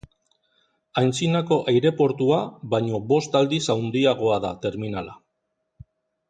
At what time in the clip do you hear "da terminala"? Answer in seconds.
4.47-5.15